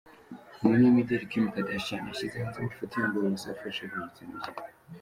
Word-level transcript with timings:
Umunyamideli 0.63 1.29
Kim 1.31 1.45
Kardashian 1.53 2.03
yashyize 2.09 2.35
hanze 2.41 2.57
amafoto 2.59 2.93
yambaye 2.95 3.25
ubusa 3.27 3.47
afashe 3.55 3.81
ku 3.91 3.95
gitsina 4.05 4.37
cye. 4.43 4.51